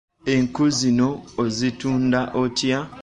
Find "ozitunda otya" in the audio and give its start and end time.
1.43-2.79